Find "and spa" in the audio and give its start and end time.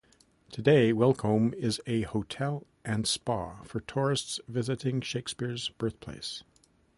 2.83-3.61